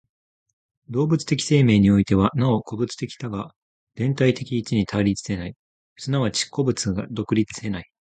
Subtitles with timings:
[0.89, 3.53] 動物的生命においては、なお個物的多が
[3.93, 5.55] 全体的一に対立せない、
[5.95, 7.91] 即ち個物が独立せない。